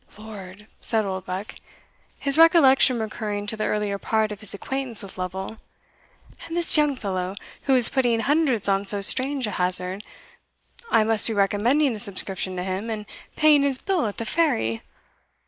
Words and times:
"Lord!" 0.17 0.65
said 0.79 1.05
Oldbuck, 1.05 1.53
his 2.17 2.35
recollection 2.35 2.99
recurring 2.99 3.45
to 3.45 3.55
the 3.55 3.65
earlier 3.65 3.99
part 3.99 4.31
of 4.31 4.39
his 4.39 4.51
acquaintance 4.51 5.03
with 5.03 5.15
Lovel; 5.19 5.59
"and 6.47 6.57
this 6.57 6.75
young 6.75 6.95
fellow, 6.95 7.35
who 7.65 7.73
was 7.73 7.89
putting 7.89 8.19
hundreds 8.21 8.67
on 8.67 8.87
so 8.87 9.01
strange 9.01 9.45
a 9.45 9.51
hazard, 9.51 10.01
I 10.89 11.03
must 11.03 11.27
be 11.27 11.33
recommending 11.33 11.95
a 11.95 11.99
subscription 11.99 12.55
to 12.55 12.63
him, 12.63 12.89
and 12.89 13.05
paying 13.35 13.61
his 13.61 13.77
bill 13.77 14.07
at 14.07 14.17
the 14.17 14.25
Ferry! 14.25 14.81